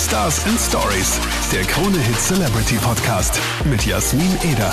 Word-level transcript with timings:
Stars 0.00 0.46
and 0.46 0.58
Stories, 0.58 1.20
der 1.52 1.62
Krone 1.64 1.98
Hit 1.98 2.16
Celebrity 2.16 2.76
Podcast 2.76 3.38
mit 3.66 3.84
Jasmin 3.84 4.34
Eder. 4.50 4.72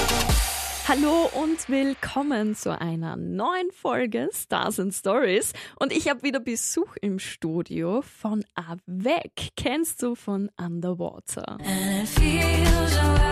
Hallo 0.88 1.29
und 1.33 1.67
willkommen 1.67 2.55
zu 2.55 2.79
einer 2.79 3.18
neuen 3.18 3.70
Folge 3.74 4.29
Stars 4.34 4.79
and 4.79 4.94
Stories. 4.94 5.52
Und 5.79 5.92
ich 5.92 6.10
habe 6.10 6.24
wieder 6.24 6.40
Besuch 6.40 6.96
im 7.02 7.20
Studio 7.20 8.02
von 8.02 8.46
Avec. 8.55 9.52
Kennst 9.58 10.02
du 10.02 10.16
von 10.16 10.50
Underwater? 10.57 11.57
And 11.59 12.04
it 12.04 12.07
feels 12.07 13.27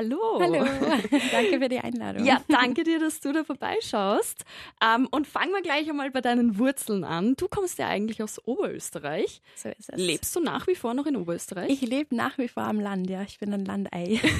hallo. 0.00 0.40
Hallo, 0.40 0.64
danke 1.32 1.58
für 1.60 1.68
die 1.68 1.78
Einladung. 1.78 2.24
Ja, 2.24 2.40
danke 2.48 2.84
dir, 2.84 2.98
dass 2.98 3.20
du 3.20 3.32
da 3.32 3.44
vorbeischaust. 3.44 4.44
Ähm, 4.82 5.08
und 5.10 5.26
fangen 5.26 5.52
wir 5.52 5.62
gleich 5.62 5.88
einmal 5.88 6.10
bei 6.10 6.20
deinen 6.20 6.58
Wurzeln 6.58 7.04
an. 7.04 7.34
Du 7.36 7.48
kommst 7.48 7.78
ja 7.78 7.88
eigentlich 7.88 8.22
aus 8.22 8.40
Oberösterreich. 8.46 9.42
so 9.54 9.68
ist 9.68 9.90
es. 9.90 10.00
Lebst 10.00 10.34
du 10.34 10.40
nach 10.40 10.66
wie 10.66 10.74
vor 10.74 10.94
noch 10.94 11.06
in 11.06 11.16
Oberösterreich? 11.16 11.70
Ich 11.70 11.82
lebe 11.82 12.14
nach 12.14 12.38
wie 12.38 12.48
vor 12.48 12.62
am 12.62 12.80
Land, 12.80 13.10
ja. 13.10 13.22
Ich 13.22 13.38
bin 13.38 13.52
ein 13.52 13.64
Landei. 13.64 14.20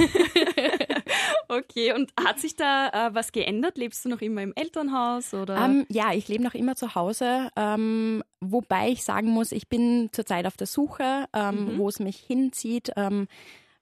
Okay, 1.48 1.92
und 1.92 2.12
hat 2.18 2.38
sich 2.38 2.54
da 2.54 3.08
äh, 3.08 3.14
was 3.14 3.32
geändert? 3.32 3.76
Lebst 3.76 4.04
du 4.04 4.08
noch 4.08 4.20
immer 4.20 4.40
im 4.40 4.52
Elternhaus 4.54 5.34
oder? 5.34 5.56
ähm, 5.56 5.84
ja, 5.88 6.12
ich 6.12 6.28
lebe 6.28 6.44
noch 6.44 6.54
immer 6.54 6.76
zu 6.76 6.94
Hause, 6.94 7.50
ähm, 7.56 8.22
wobei 8.40 8.90
ich 8.90 9.02
sagen 9.02 9.30
muss, 9.30 9.50
ich 9.50 9.66
bin 9.68 10.10
zurzeit 10.12 10.46
auf 10.46 10.56
der 10.56 10.68
Suche, 10.68 11.26
ähm, 11.34 11.76
wo 11.76 11.88
es 11.88 11.98
mich 11.98 12.18
hinzieht, 12.18 12.92
ähm, 12.96 13.26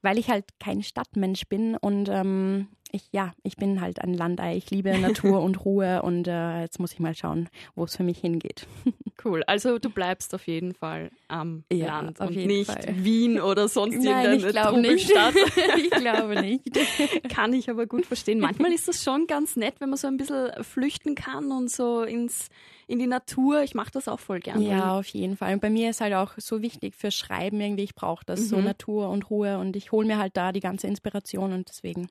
weil 0.03 0.19
ich 0.19 0.31
halt 0.31 0.45
kein 0.61 0.83
Stadtmensch 0.83 1.47
bin 1.49 1.77
und 1.77 2.09
ähm, 2.09 2.69
ich, 2.93 3.09
ja, 3.13 3.33
ich 3.43 3.57
bin 3.57 3.81
halt 3.81 4.01
ein 4.01 4.15
Landei. 4.15 4.57
Ich 4.57 4.71
liebe 4.71 4.97
Natur 4.99 5.43
und 5.43 5.65
Ruhe 5.65 6.03
und 6.03 6.27
äh, 6.27 6.61
jetzt 6.63 6.79
muss 6.81 6.93
ich 6.93 7.01
mal 7.01 7.15
schauen, 7.15 7.49
wo 7.75 7.85
es 7.85 7.97
für 7.97 8.03
mich 8.03 8.19
hingeht. 8.19 8.67
Cool, 9.25 9.43
also 9.49 9.81
du 9.81 9.91
bleibst 9.91 10.33
auf 10.33 10.47
jeden 10.47 10.75
Fall 10.75 11.11
am 11.27 11.65
Ja, 11.73 12.01
Land 12.03 12.21
auf 12.21 12.29
und 12.29 12.37
nicht 12.37 12.71
Fall. 12.71 12.85
Wien 13.05 13.41
oder 13.41 13.67
sonst 13.67 13.97
Nein, 13.97 14.37
ich 14.37 14.45
irgendeine 14.45 14.53
glaube 14.53 14.81
nicht. 14.81 15.11
Trubelstadt. 15.13 15.35
ich 15.77 15.91
glaube 15.91 16.41
nicht. 16.41 17.29
Kann 17.29 17.53
ich 17.53 17.69
aber 17.69 17.87
gut 17.87 18.07
verstehen. 18.07 18.39
Manchmal 18.39 18.73
ist 18.73 18.89
es 18.89 19.03
schon 19.03 19.27
ganz 19.27 19.57
nett, 19.57 19.75
wenn 19.81 19.89
man 19.89 19.97
so 19.99 20.07
ein 20.07 20.19
bisschen 20.19 20.53
flüchten 20.63 21.17
kann 21.17 21.51
und 21.51 21.69
so 21.69 22.05
ins, 22.05 22.49
in 22.87 23.01
die 23.01 23.09
Natur. 23.09 23.63
Ich 23.63 23.75
mache 23.75 23.91
das 23.91 24.07
auch 24.07 24.21
voll 24.21 24.39
gerne. 24.39 24.65
Ja, 24.65 24.97
auf 24.97 25.09
jeden 25.09 25.37
Fall. 25.37 25.53
Und 25.55 25.61
bei 25.61 25.71
mir 25.71 25.91
ist 25.91 26.01
halt 26.01 26.15
auch 26.15 26.35
so 26.37 26.63
wichtig 26.63 26.95
für 26.95 27.11
Schreiben 27.11 27.61
irgendwie, 27.61 27.83
ich 27.83 27.97
brauche 27.97 28.25
das, 28.25 28.49
so 28.49 28.61
Natur 28.61 29.09
und 29.09 29.29
Ruhe 29.31 29.59
und 29.59 29.75
ich 29.75 29.91
hole 29.91 30.07
mir 30.07 30.19
halt 30.19 30.37
da 30.37 30.53
die 30.53 30.61
ganze 30.61 30.87
Inspiration 30.87 31.53
und 31.53 31.69
deswegen 31.69 32.09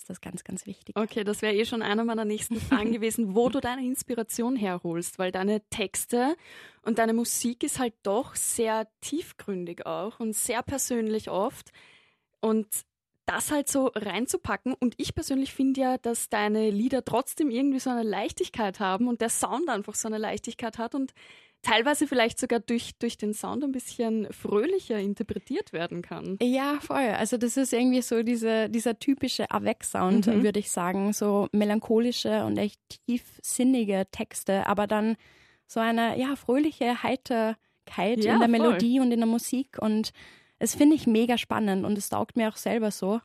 ist 0.00 0.08
das 0.08 0.20
ganz, 0.22 0.44
ganz 0.44 0.64
wichtig. 0.64 0.96
Okay, 0.96 1.24
das 1.24 1.42
wäre 1.42 1.54
eh 1.54 1.66
schon 1.66 1.82
eine 1.82 2.04
meiner 2.04 2.24
nächsten 2.24 2.58
Fragen 2.58 2.92
gewesen, 2.92 3.34
wo 3.34 3.50
du 3.50 3.60
deine 3.60 3.84
Inspiration 3.84 4.56
herholst, 4.56 5.18
weil 5.18 5.30
deine 5.30 5.60
Texte 5.68 6.36
und 6.82 6.98
deine 6.98 7.12
Musik 7.12 7.62
ist 7.62 7.78
halt 7.78 7.92
doch 8.02 8.34
sehr 8.34 8.88
tiefgründig 9.02 9.84
auch 9.84 10.18
und 10.18 10.34
sehr 10.34 10.62
persönlich 10.62 11.30
oft. 11.30 11.70
Und 12.40 12.66
das 13.26 13.52
halt 13.52 13.68
so 13.68 13.92
reinzupacken. 13.94 14.74
Und 14.74 14.94
ich 14.96 15.14
persönlich 15.14 15.52
finde 15.52 15.80
ja, 15.82 15.98
dass 15.98 16.30
deine 16.30 16.70
Lieder 16.70 17.04
trotzdem 17.04 17.50
irgendwie 17.50 17.78
so 17.78 17.90
eine 17.90 18.02
Leichtigkeit 18.02 18.80
haben 18.80 19.06
und 19.06 19.20
der 19.20 19.28
Sound 19.28 19.68
einfach 19.68 19.94
so 19.94 20.08
eine 20.08 20.18
Leichtigkeit 20.18 20.78
hat 20.78 20.94
und 20.94 21.12
teilweise 21.62 22.06
vielleicht 22.06 22.40
sogar 22.40 22.60
durch, 22.60 22.92
durch 22.98 23.16
den 23.18 23.34
Sound 23.34 23.62
ein 23.64 23.72
bisschen 23.72 24.26
fröhlicher 24.32 24.98
interpretiert 24.98 25.72
werden 25.72 26.00
kann. 26.02 26.38
Ja, 26.42 26.78
voll. 26.80 26.96
Also 27.16 27.36
das 27.36 27.56
ist 27.56 27.72
irgendwie 27.72 28.02
so 28.02 28.22
diese, 28.22 28.68
dieser 28.70 28.98
typische 28.98 29.50
Avec-Sound, 29.50 30.26
Mhm. 30.26 30.42
würde 30.42 30.58
ich 30.58 30.70
sagen. 30.70 31.12
So 31.12 31.48
melancholische 31.52 32.44
und 32.44 32.56
echt 32.56 32.80
tiefsinnige 33.06 34.06
Texte, 34.10 34.66
aber 34.66 34.86
dann 34.86 35.16
so 35.66 35.80
eine, 35.80 36.18
ja, 36.18 36.34
fröhliche 36.36 37.02
Heiterkeit 37.02 38.24
Ja, 38.24 38.34
in 38.34 38.40
der 38.40 38.48
voll. 38.48 38.48
Melodie 38.48 39.00
und 39.00 39.12
in 39.12 39.20
der 39.20 39.28
Musik 39.28 39.78
und 39.80 40.12
es 40.58 40.74
finde 40.74 40.94
ich 40.96 41.06
mega 41.06 41.38
spannend 41.38 41.84
und 41.86 41.96
es 41.96 42.08
taugt 42.10 42.36
mir 42.36 42.48
auch 42.48 42.56
selber 42.56 42.90
so. 42.90 43.20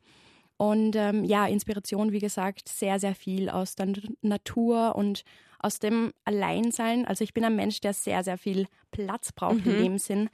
Und 0.57 0.95
ähm, 0.95 1.25
ja, 1.25 1.47
Inspiration, 1.47 2.13
wie 2.13 2.19
gesagt, 2.19 2.69
sehr, 2.69 2.97
sehr 2.99 3.13
viel 3.13 3.49
aus 3.49 3.75
der 3.75 3.87
Natur 4.21 4.95
und 4.95 5.23
aus 5.59 5.79
dem 5.79 6.13
Alleinsein. 6.25 7.05
Also 7.05 7.23
ich 7.23 7.33
bin 7.33 7.43
ein 7.45 7.55
Mensch, 7.55 7.79
der 7.81 7.93
sehr, 7.93 8.23
sehr 8.23 8.37
viel 8.37 8.67
Platz 8.91 9.31
braucht 9.31 9.65
in 9.65 9.77
dem 9.83 9.97
Sinn. 9.97 10.29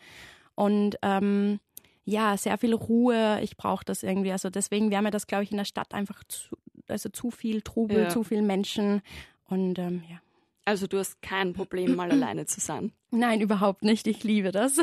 Und 0.55 0.97
ähm, 1.01 1.59
ja, 2.03 2.35
sehr 2.37 2.57
viel 2.57 2.73
Ruhe. 2.73 3.39
Ich 3.41 3.57
brauche 3.57 3.85
das 3.85 4.03
irgendwie. 4.03 4.31
Also 4.31 4.49
deswegen 4.49 4.91
wäre 4.91 5.01
mir 5.01 5.11
das, 5.11 5.27
glaube 5.27 5.43
ich, 5.43 5.51
in 5.51 5.57
der 5.57 5.65
Stadt 5.65 5.93
einfach 5.93 6.23
zu, 6.27 6.55
also 6.87 7.09
zu 7.09 7.31
viel 7.31 7.61
Trubel, 7.61 8.03
Ja. 8.03 8.09
zu 8.09 8.23
viel 8.23 8.41
Menschen. 8.41 9.01
Und 9.45 9.77
ähm, 9.79 10.03
ja. 10.09 10.17
Also 10.65 10.85
du 10.87 10.99
hast 10.99 11.21
kein 11.21 11.53
Problem, 11.53 11.95
mal 11.95 12.11
alleine 12.11 12.45
zu 12.45 12.59
sein. 12.59 12.91
Nein, 13.11 13.41
überhaupt 13.41 13.83
nicht. 13.83 14.07
Ich 14.07 14.23
liebe 14.23 14.51
das. 14.51 14.79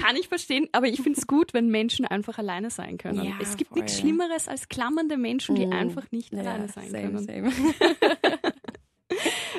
Kann 0.00 0.16
ich 0.16 0.28
verstehen, 0.28 0.68
aber 0.72 0.86
ich 0.86 1.02
finde 1.02 1.18
es 1.18 1.26
gut, 1.26 1.52
wenn 1.52 1.68
Menschen 1.68 2.06
einfach 2.06 2.38
alleine 2.38 2.70
sein 2.70 2.96
können. 2.98 3.22
Ja, 3.24 3.32
es 3.42 3.56
gibt 3.56 3.70
voll. 3.70 3.82
nichts 3.82 3.98
Schlimmeres 3.98 4.46
als 4.48 4.68
klammernde 4.68 5.16
Menschen, 5.16 5.56
die 5.56 5.66
Mm. 5.66 5.72
einfach 5.72 6.10
nicht 6.12 6.32
Ja, 6.32 6.40
alleine 6.40 6.68
sein 6.68 6.88
same, 6.90 7.02
können. 7.02 7.18
same. 7.18 7.52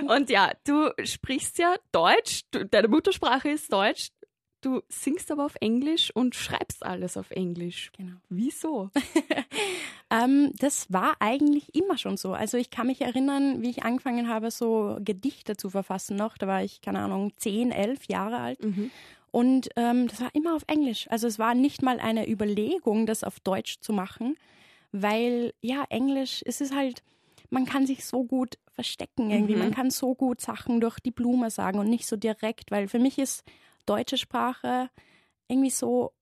Und 0.16 0.30
ja, 0.30 0.52
du 0.64 0.92
sprichst 1.04 1.58
ja 1.58 1.76
Deutsch, 1.92 2.44
du, 2.52 2.66
deine 2.66 2.88
Muttersprache 2.88 3.50
ist 3.50 3.72
Deutsch, 3.72 4.10
du 4.62 4.82
singst 4.90 5.32
aber 5.32 5.46
auf 5.46 5.56
Englisch 5.62 6.12
und 6.14 6.36
schreibst 6.36 6.86
alles 6.86 7.18
auf 7.18 7.32
Englisch. 7.32 7.92
Genau. 7.96 8.18
Wieso? 8.30 8.90
Ähm, 10.10 10.54
das 10.58 10.92
war 10.92 11.18
eigentlich 11.20 11.76
immer 11.76 11.98
schon 11.98 12.16
so. 12.16 12.32
Also 12.32 12.58
ich 12.58 12.70
kann 12.70 12.88
mich 12.88 13.02
erinnern, 13.02 13.62
wie 13.62 13.70
ich 13.70 13.84
angefangen 13.84 14.30
habe, 14.30 14.52
so 14.52 14.98
Gedichte 15.02 15.58
zu 15.58 15.70
verfassen 15.70 16.16
noch. 16.16 16.38
Da 16.38 16.48
war 16.48 16.64
ich, 16.64 16.80
keine 16.80 17.00
Ahnung, 17.00 17.34
10, 17.36 17.72
11 17.72 18.06
Jahre 18.08 18.38
alt. 18.38 18.60
Und 19.32 19.70
ähm, 19.76 20.08
das 20.08 20.22
war 20.22 20.30
immer 20.34 20.56
auf 20.56 20.64
Englisch. 20.68 21.08
Also 21.10 21.28
es 21.28 21.40
war 21.40 21.54
nicht 21.56 21.82
mal 21.82 22.00
eine 22.00 22.30
Überlegung, 22.30 23.06
das 23.06 23.26
auf 23.26 23.42
Deutsch 23.42 23.82
zu 23.82 23.92
machen, 23.92 24.38
weil 24.94 25.54
ja, 25.62 25.84
Englisch, 25.90 26.42
es 26.46 26.62
ist 26.62 26.74
halt, 26.74 27.04
man 27.50 27.66
kann 27.66 27.86
sich 27.86 28.06
so 28.06 28.24
gut 28.26 28.58
verstecken 28.74 29.32
irgendwie. 29.32 29.56
Man 29.56 29.72
kann 29.72 29.90
so 29.90 30.14
gut 30.16 30.42
Sachen 30.42 30.80
durch 30.82 31.00
die 31.00 31.12
Blume 31.12 31.50
sagen 31.50 31.80
und 31.80 31.90
nicht 31.90 32.06
so 32.08 32.16
direkt, 32.16 32.72
weil 32.72 32.88
für 32.88 33.00
mich 33.00 33.18
ist 33.18 33.44
deutsche 33.86 34.18
Sprache 34.18 34.90
irgendwie 35.48 35.70
so 35.70 36.14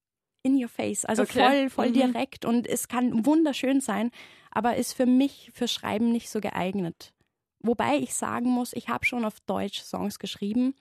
in 0.42 0.62
your 0.62 0.68
face, 0.68 1.04
also 1.04 1.22
Okay. 1.24 1.40
voll, 1.40 1.70
voll 1.70 1.88
Mhm. 1.90 2.12
direkt 2.14 2.44
und 2.44 2.66
es 2.68 2.86
kann 2.86 3.26
wunderschön 3.26 3.80
sein, 3.80 4.12
aber 4.52 4.76
ist 4.76 4.92
für 4.92 5.06
mich 5.06 5.50
für 5.52 5.66
Schreiben 5.66 6.12
nicht 6.12 6.30
so 6.30 6.40
geeignet. 6.40 7.12
Wobei 7.58 7.96
ich 7.96 8.14
sagen 8.14 8.48
muss, 8.50 8.72
ich 8.72 8.88
habe 8.88 9.04
schon 9.04 9.24
auf 9.24 9.40
Deutsch 9.40 9.80
Songs 9.82 10.20
geschrieben, 10.20 10.74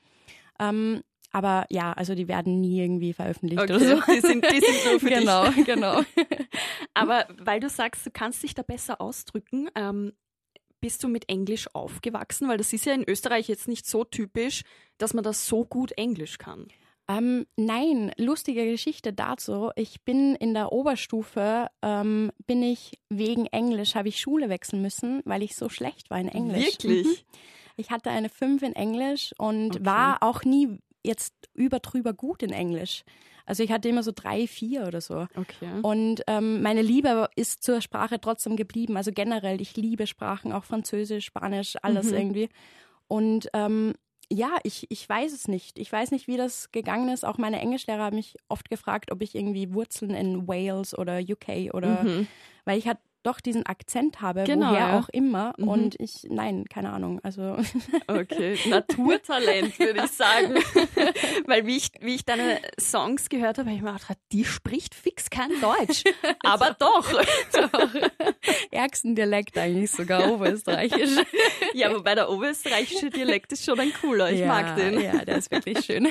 ähm, 0.60 1.02
aber 1.32 1.66
ja, 1.70 1.92
also 1.94 2.14
die 2.14 2.28
werden 2.28 2.62
nie 2.62 2.80
irgendwie 2.80 3.12
veröffentlicht 3.12 3.64
Okay, 3.64 3.76
oder 3.76 3.98
so. 3.98 4.14
die 4.14 4.22
sind, 4.22 4.46
die 4.52 4.62
sind 4.62 4.86
nur 4.86 5.00
für 5.00 5.10
genau, 5.10 5.50
dich. 5.52 5.66
genau. 5.66 6.02
Aber 6.94 7.28
weil 7.40 7.60
du 7.60 7.68
sagst, 7.70 8.06
du 8.06 8.12
kannst 8.12 8.42
dich 8.44 8.54
da 8.54 8.62
besser 8.62 9.02
ausdrücken, 9.02 9.68
ähm, 9.76 10.14
bist 10.86 11.04
du 11.04 11.08
mit 11.08 11.30
Englisch 11.30 11.68
aufgewachsen? 11.74 12.48
Weil 12.48 12.60
das 12.60 12.72
ist 12.72 12.86
ja 12.86 12.94
in 12.94 13.04
Österreich 13.10 13.48
jetzt 13.48 13.68
nicht 13.68 13.88
so 13.88 14.04
typisch, 14.04 14.62
dass 15.00 15.16
man 15.16 15.24
das 15.24 15.48
so 15.48 15.66
gut 15.66 15.92
Englisch 15.94 16.38
kann. 16.38 16.68
Ähm, 17.08 17.48
nein, 17.56 18.12
lustige 18.18 18.70
Geschichte 18.70 19.12
dazu. 19.12 19.72
Ich 19.76 20.04
bin 20.04 20.36
in 20.36 20.54
der 20.54 20.72
Oberstufe, 20.72 21.72
ähm, 21.82 22.32
bin 22.46 22.62
ich 22.62 23.00
wegen 23.10 23.48
Englisch, 23.48 23.96
habe 23.96 24.10
ich 24.10 24.20
Schule 24.20 24.48
wechseln 24.48 24.84
müssen, 24.84 25.24
weil 25.26 25.42
ich 25.42 25.56
so 25.56 25.70
schlecht 25.70 26.12
war 26.12 26.20
in 26.20 26.28
Englisch. 26.28 26.66
Wirklich? 26.66 27.08
Mhm. 27.08 27.16
Ich 27.78 27.90
hatte 27.90 28.12
eine 28.12 28.30
5 28.30 28.62
in 28.62 28.74
Englisch 28.74 29.34
und 29.40 29.78
Okay. 29.78 29.86
war 29.86 30.22
auch 30.22 30.44
nie 30.44 30.78
jetzt 31.04 31.34
überdrüber 31.56 32.14
gut 32.14 32.44
in 32.44 32.52
Englisch. 32.52 33.04
Also 33.46 33.64
ich 33.64 33.72
hatte 33.72 33.90
immer 33.90 34.04
so 34.04 34.12
drei, 34.14 34.48
vier 34.48 34.88
oder 34.88 35.02
so. 35.02 35.28
Okay. 35.36 35.70
Und 35.82 36.22
ähm, 36.28 36.62
meine 36.62 36.82
Liebe 36.82 37.30
ist 37.36 37.64
zur 37.64 37.82
Sprache 37.82 38.20
trotzdem 38.20 38.56
geblieben. 38.56 38.98
Also 38.98 39.12
generell, 39.12 39.62
ich 39.62 39.76
liebe 39.78 40.08
Sprachen, 40.08 40.52
auch 40.52 40.64
Französisch, 40.64 41.26
Spanisch, 41.26 41.76
alles 41.82 42.08
Mhm. 42.12 42.18
irgendwie. 42.18 42.50
Und 43.08 43.50
ähm, 43.54 43.94
ja, 44.32 44.58
ich, 44.64 44.88
ich 44.90 45.08
weiß 45.08 45.32
es 45.34 45.48
nicht. 45.48 45.78
Ich 45.78 45.92
weiß 45.92 46.10
nicht, 46.10 46.28
wie 46.28 46.38
das 46.38 46.72
gegangen 46.72 47.10
ist. 47.10 47.24
Auch 47.24 47.38
meine 47.38 47.60
Englischlehrer 47.60 48.04
haben 48.06 48.16
mich 48.16 48.36
oft 48.50 48.70
gefragt, 48.70 49.12
ob 49.12 49.22
ich 49.22 49.36
irgendwie 49.36 49.72
Wurzeln 49.74 50.12
in 50.16 50.48
Wales 50.48 50.98
oder 50.98 51.20
UK 51.20 51.72
oder, 51.74 52.04
Mhm. 52.04 52.28
weil 52.66 52.80
ich 52.80 52.88
halt 52.88 52.98
doch 53.26 53.40
diesen 53.42 53.66
Akzent 53.66 54.22
habe, 54.22 54.44
Genau, 54.44 54.72
woher 54.72 54.88
ja. 54.88 55.00
auch 55.00 55.10
immer. 55.10 55.54
Mhm. 55.58 55.68
Und 55.68 56.00
ich, 56.00 56.28
nein, 56.30 56.66
keine 56.70 56.92
Ahnung. 56.92 57.20
Also 57.24 57.58
Okay, 58.08 58.58
Naturtalent 58.68 59.78
würde 59.80 60.04
ich 60.06 60.12
sagen. 60.12 60.56
Weil 61.46 61.66
wie 61.66 61.78
ich, 61.78 61.92
wie 62.02 62.16
ich 62.16 62.26
deine 62.26 62.60
Songs 62.80 63.30
gehört 63.30 63.58
habe, 63.58 63.70
habe 63.70 63.78
ich 63.78 63.84
mir 63.84 63.94
gedacht, 63.94 64.18
die 64.32 64.46
spricht 64.46 64.94
fix 64.94 65.30
kein 65.30 65.50
Deutsch. 65.62 66.04
Aber 66.44 66.76
doch. 66.78 67.06
ärgsten 68.72 69.16
Dialekt 69.16 69.58
eigentlich 69.58 69.92
sogar 69.92 70.32
oberösterreichisch. 70.32 71.18
Ja, 71.74 71.94
wobei 71.94 72.16
der 72.16 72.30
oberösterreichische 72.30 73.10
Dialekt 73.10 73.52
ist 73.52 73.66
schon 73.66 73.80
ein 73.80 73.94
cooler. 74.02 74.32
Ich 74.32 74.42
ja, 74.42 74.48
mag 74.48 74.76
den. 74.76 75.00
Ja, 75.00 75.26
der 75.26 75.38
ist 75.38 75.52
wirklich 75.52 75.84
schön. 75.86 76.08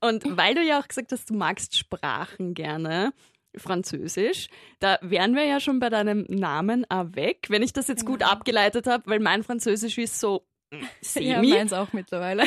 Und 0.00 0.36
weil 0.36 0.54
du 0.54 0.62
ja 0.62 0.80
auch 0.80 0.88
gesagt 0.88 1.12
hast, 1.12 1.30
du 1.30 1.34
magst 1.34 1.76
Sprachen 1.76 2.54
gerne, 2.54 3.12
Französisch. 3.56 4.48
Da 4.78 4.98
wären 5.02 5.34
wir 5.34 5.44
ja 5.44 5.60
schon 5.60 5.78
bei 5.80 5.88
deinem 5.90 6.24
Namen 6.28 6.84
Avec, 6.90 7.48
wenn 7.50 7.62
ich 7.62 7.72
das 7.72 7.88
jetzt 7.88 8.04
gut 8.06 8.22
abgeleitet 8.22 8.86
habe, 8.86 9.04
weil 9.06 9.20
mein 9.20 9.42
Französisch 9.42 9.98
ist 9.98 10.20
so 10.20 10.46
Ja, 10.72 10.86
semi, 11.40 11.50
meins 11.50 11.72
auch 11.72 11.92
mittlerweile. 11.92 12.42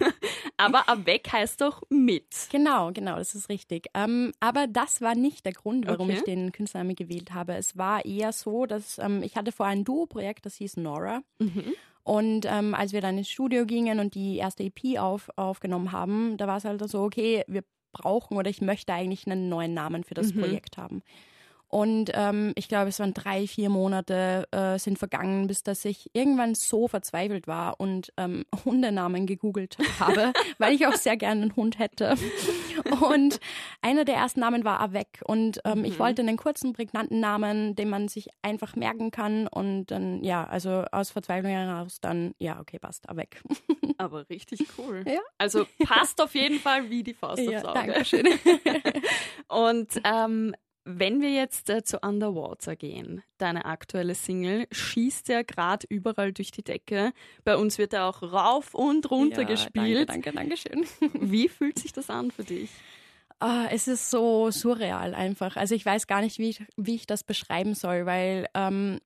aber 0.56 0.88
Avec 0.88 1.32
heißt 1.32 1.60
doch 1.60 1.82
mit. 1.88 2.26
Genau, 2.50 2.92
genau, 2.92 3.16
das 3.16 3.34
ist 3.34 3.48
richtig. 3.48 3.86
Ähm, 3.94 4.32
aber 4.40 4.66
das 4.66 5.00
war 5.00 5.14
nicht 5.14 5.44
der 5.46 5.54
Grund, 5.54 5.86
warum 5.86 6.08
Okay. 6.08 6.18
ich 6.18 6.24
den 6.24 6.52
Künstlernamen 6.52 6.94
gewählt 6.94 7.32
habe. 7.32 7.54
Es 7.54 7.76
war 7.76 8.04
eher 8.04 8.32
so, 8.32 8.66
dass 8.66 8.98
ähm, 8.98 9.22
ich 9.22 9.36
hatte 9.36 9.50
vorher 9.52 9.72
ein 9.74 9.84
Duo-Projekt, 9.84 10.44
das 10.46 10.56
hieß 10.56 10.76
Nora. 10.76 11.22
Und 12.02 12.44
ähm, 12.46 12.74
als 12.74 12.92
wir 12.92 13.00
dann 13.00 13.16
ins 13.16 13.30
Studio 13.30 13.64
gingen 13.64 13.98
und 13.98 14.14
die 14.14 14.36
erste 14.36 14.62
EP 14.62 14.98
auf, 14.98 15.30
aufgenommen 15.36 15.90
haben, 15.90 16.36
da 16.36 16.46
war 16.46 16.58
es 16.58 16.64
halt 16.66 16.86
so, 16.88 17.00
okay, 17.02 17.44
wir 17.46 17.64
brauchen 17.94 18.36
oder 18.36 18.50
ich 18.50 18.60
möchte 18.60 18.92
eigentlich 18.92 19.26
einen 19.26 19.48
neuen 19.48 19.72
Namen 19.72 20.04
für 20.04 20.14
das 20.14 20.32
Projekt 20.34 20.76
haben. 20.76 21.02
Und 21.74 22.12
ähm, 22.14 22.52
ich 22.54 22.68
glaube, 22.68 22.90
es 22.90 23.00
waren 23.00 23.14
drei, 23.14 23.48
vier 23.48 23.68
Monate 23.68 24.46
äh, 24.52 24.78
sind 24.78 24.96
vergangen, 24.96 25.48
bis 25.48 25.64
dass 25.64 25.84
ich 25.84 26.08
irgendwann 26.12 26.54
so 26.54 26.86
verzweifelt 26.86 27.48
war 27.48 27.80
und 27.80 28.12
ähm, 28.16 28.44
Hundenamen 28.64 29.26
gegoogelt 29.26 29.76
habe, 29.98 30.32
weil 30.58 30.72
ich 30.72 30.86
auch 30.86 30.94
sehr 30.94 31.16
gerne 31.16 31.42
einen 31.42 31.56
Hund 31.56 31.80
hätte. 31.80 32.14
Und 33.00 33.40
einer 33.82 34.04
der 34.04 34.16
ersten 34.16 34.40
Namen 34.40 34.64
war 34.64 34.80
Avec. 34.80 35.20
Und 35.24 35.60
ähm, 35.64 35.84
ich 35.84 35.98
wollte 35.98 36.22
einen 36.22 36.36
kurzen, 36.36 36.72
prägnanten 36.72 37.20
Namen, 37.20 37.74
den 37.74 37.88
man 37.88 38.08
sich 38.08 38.28
einfach 38.42 38.76
merken 38.76 39.10
kann. 39.10 39.46
Und 39.48 39.86
dann, 39.86 40.22
ja, 40.22 40.44
also 40.44 40.84
aus 40.92 41.10
Verzweiflung 41.10 41.52
heraus 41.52 42.00
dann, 42.00 42.34
ja, 42.38 42.60
okay, 42.60 42.78
passt, 42.78 43.08
Avec. 43.08 43.42
Aber 43.98 44.28
richtig 44.28 44.66
cool. 44.78 45.04
Ja. 45.06 45.20
Also 45.38 45.66
passt 45.84 46.20
auf 46.20 46.34
jeden 46.34 46.58
Fall 46.58 46.90
wie 46.90 47.02
die 47.02 47.14
Faust 47.14 47.42
Ja, 47.42 47.58
aufs 47.58 47.64
Auge. 47.66 47.74
danke 47.74 48.04
schön. 48.04 48.26
Und 49.48 50.00
ähm, 50.04 50.54
wenn 50.84 51.20
wir 51.20 51.30
jetzt 51.30 51.70
äh, 51.70 51.82
zu 51.82 51.98
Underwater 52.00 52.76
gehen, 52.76 53.22
deine 53.38 53.64
aktuelle 53.64 54.14
Single 54.14 54.66
schießt 54.70 55.28
ja 55.28 55.42
gerade 55.42 55.86
überall 55.88 56.32
durch 56.32 56.50
die 56.50 56.62
Decke. 56.62 57.12
Bei 57.44 57.56
uns 57.56 57.78
wird 57.78 57.92
er 57.92 58.06
auch 58.06 58.22
rauf 58.22 58.74
und 58.74 59.10
runter 59.10 59.42
Ja, 59.42 59.48
gespielt. 59.48 60.08
Danke, 60.08 60.32
danke, 60.32 60.56
danke 60.56 60.56
schön. 60.56 61.10
Wie 61.20 61.48
fühlt 61.48 61.78
sich 61.78 61.92
das 61.92 62.10
an 62.10 62.30
für 62.30 62.44
dich? 62.44 62.70
Ah, 63.40 63.66
es 63.70 63.88
ist 63.88 64.10
so 64.10 64.50
surreal 64.50 65.14
einfach. 65.14 65.56
Also 65.56 65.74
ich 65.74 65.84
weiß 65.84 66.06
gar 66.06 66.20
nicht, 66.20 66.38
wie 66.38 66.50
ich, 66.50 66.62
wie 66.76 66.94
ich 66.94 67.06
das 67.06 67.24
beschreiben 67.24 67.74
soll, 67.74 68.06
weil 68.06 68.46
ähm, 68.54 69.00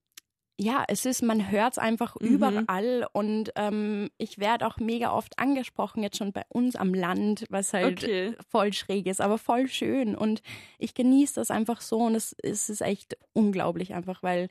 ja, 0.61 0.85
es 0.89 1.07
ist, 1.07 1.23
man 1.23 1.51
hört 1.51 1.73
es 1.75 1.79
einfach 1.79 2.17
Mhm. 2.21 2.31
überall 2.31 3.07
und 3.13 3.53
ähm, 3.55 4.11
ich 4.19 4.39
werde 4.39 4.67
auch 4.67 4.79
mega 4.79 5.13
oft 5.13 5.39
angesprochen, 5.39 6.03
jetzt 6.03 6.17
schon 6.19 6.33
bei 6.33 6.43
uns 6.49 6.75
am 6.75 6.95
Land, 6.95 7.45
was 7.49 7.73
halt 7.73 8.03
Okay. 8.03 8.35
voll 8.51 8.73
schräg 8.73 9.07
ist, 9.07 9.21
aber 9.21 9.39
voll 9.39 9.69
schön 9.69 10.17
und 10.17 10.43
ich 10.79 10.95
genieße 10.95 11.35
das 11.37 11.51
einfach 11.53 11.81
so 11.81 11.99
und 11.99 12.15
es, 12.17 12.35
es 12.43 12.69
ist 12.69 12.81
echt 12.81 13.17
unglaublich 13.35 13.95
einfach, 13.95 14.23
weil 14.23 14.49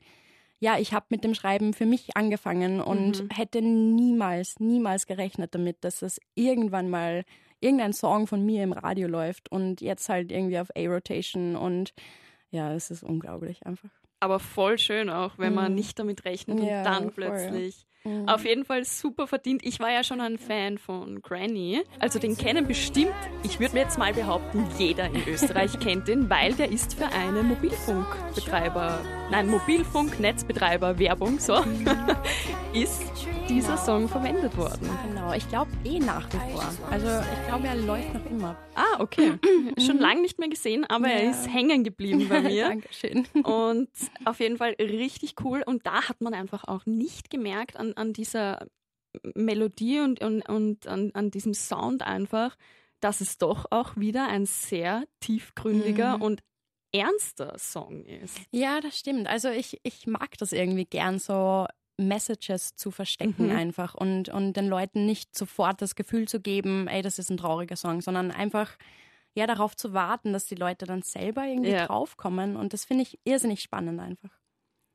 ja, 0.60 0.78
ich 0.78 0.92
habe 0.92 1.06
mit 1.10 1.22
dem 1.24 1.34
Schreiben 1.34 1.72
für 1.74 1.86
mich 1.86 2.16
angefangen 2.16 2.80
und 2.80 3.20
Mhm. 3.20 3.28
hätte 3.32 3.60
niemals, 3.62 4.58
niemals 4.60 5.06
gerechnet 5.06 5.54
damit, 5.54 5.84
dass 5.84 6.00
das 6.00 6.18
irgendwann 6.34 6.88
mal 6.90 7.24
irgendein 7.60 7.92
Song 7.92 8.26
von 8.26 8.44
mir 8.44 8.64
im 8.64 8.72
Radio 8.72 9.08
läuft 9.08 9.52
und 9.52 9.80
jetzt 9.80 10.08
halt 10.08 10.32
irgendwie 10.32 10.58
auf 10.58 10.70
A-Rotation 10.74 11.54
und 11.54 11.92
ja, 12.50 12.72
es 12.72 12.90
ist 12.90 13.02
unglaublich 13.04 13.66
einfach. 13.66 13.90
Aber 14.20 14.38
voll 14.40 14.78
schön 14.78 15.10
auch, 15.10 15.38
wenn 15.38 15.54
man 15.54 15.72
Mhm. 15.72 15.76
nicht 15.76 15.98
damit 15.98 16.24
rechnet 16.24 16.58
Ja, 16.60 16.78
und 16.78 16.84
dann 16.84 17.02
voll. 17.04 17.12
plötzlich. 17.12 17.86
Mhm. 18.08 18.28
Auf 18.28 18.44
jeden 18.44 18.64
Fall 18.64 18.84
super 18.84 19.26
verdient. 19.26 19.62
Ich 19.64 19.80
war 19.80 19.90
ja 19.90 20.02
schon 20.04 20.20
ein 20.20 20.38
Fan 20.38 20.78
von 20.78 21.20
Granny. 21.22 21.82
Also 21.98 22.18
den 22.18 22.36
kennen 22.36 22.66
bestimmt, 22.66 23.12
ich 23.42 23.60
würde 23.60 23.74
mir 23.74 23.80
jetzt 23.82 23.98
mal 23.98 24.12
behaupten, 24.12 24.66
jeder 24.78 25.06
in 25.06 25.22
Österreich 25.28 25.78
kennt 25.80 26.08
den, 26.08 26.28
weil 26.30 26.54
der 26.54 26.70
ist 26.70 26.94
für 26.94 27.06
eine 27.06 27.42
Mobilfunkbetreiber, 27.42 29.00
nein, 29.30 29.48
Mobilfunknetzbetreiber 29.50 30.98
Werbung, 30.98 31.38
so, 31.38 31.54
ist 32.74 33.02
dieser 33.48 33.78
Song 33.78 34.08
verwendet 34.08 34.54
worden. 34.58 34.88
Genau, 35.08 35.32
ich 35.32 35.48
glaube 35.48 35.70
eh 35.84 35.98
nach 35.98 36.26
wie 36.32 36.52
vor. 36.52 36.64
Also 36.90 37.06
ich 37.08 37.46
glaube, 37.48 37.66
er 37.66 37.76
läuft 37.76 38.12
noch 38.12 38.26
immer. 38.30 38.56
Ah, 38.74 39.00
okay. 39.00 39.32
Schon 39.78 39.98
lange 39.98 40.20
nicht 40.20 40.38
mehr 40.38 40.50
gesehen, 40.50 40.84
aber 40.84 41.08
er 41.08 41.24
Ja. 41.24 41.30
ist 41.30 41.48
hängen 41.52 41.82
geblieben 41.82 42.26
bei 42.28 42.40
mir. 42.42 42.68
Dankeschön. 42.68 43.26
Und 43.42 43.88
auf 44.26 44.40
jeden 44.40 44.58
Fall 44.58 44.76
richtig 44.78 45.36
cool. 45.42 45.62
Und 45.64 45.86
da 45.86 46.08
hat 46.08 46.20
man 46.20 46.34
einfach 46.34 46.64
auch 46.68 46.84
nicht 46.84 47.30
gemerkt 47.30 47.78
an, 47.78 47.94
an 47.98 48.12
dieser 48.12 48.66
Melodie 49.34 50.00
und, 50.00 50.20
und, 50.22 50.48
und 50.48 50.86
an, 50.86 51.10
an 51.14 51.30
diesem 51.30 51.54
Sound 51.54 52.02
einfach, 52.02 52.56
dass 53.00 53.20
es 53.20 53.38
doch 53.38 53.66
auch 53.70 53.96
wieder 53.96 54.28
ein 54.28 54.46
sehr 54.46 55.04
tiefgründiger 55.20 56.16
Mhm. 56.16 56.22
und 56.22 56.42
ernster 56.92 57.58
Song 57.58 58.04
ist. 58.04 58.40
Ja, 58.50 58.80
das 58.80 58.98
stimmt. 58.98 59.28
Also 59.28 59.48
ich, 59.50 59.78
ich 59.82 60.06
mag 60.06 60.36
das 60.38 60.52
irgendwie 60.52 60.84
gern, 60.86 61.18
so 61.18 61.66
Messages 62.00 62.74
zu 62.76 62.90
verstecken 62.90 63.46
Mhm. 63.46 63.50
einfach 63.56 63.94
und, 63.94 64.28
und 64.28 64.52
den 64.54 64.68
Leuten 64.68 65.04
nicht 65.04 65.36
sofort 65.36 65.82
das 65.82 65.94
Gefühl 65.96 66.28
zu 66.28 66.40
geben, 66.40 66.86
ey, 66.86 67.02
das 67.02 67.18
ist 67.18 67.30
ein 67.30 67.36
trauriger 67.36 67.76
Song, 67.76 68.00
sondern 68.00 68.30
einfach 68.30 68.76
ja 69.34 69.46
darauf 69.46 69.76
zu 69.76 69.92
warten, 69.92 70.32
dass 70.32 70.46
die 70.46 70.54
Leute 70.54 70.86
dann 70.86 71.02
selber 71.02 71.44
irgendwie 71.44 71.70
Ja. 71.72 71.86
draufkommen. 71.86 72.56
Und 72.56 72.72
das 72.72 72.84
finde 72.84 73.02
ich 73.02 73.18
irrsinnig 73.24 73.62
spannend 73.62 74.00
einfach. 74.00 74.30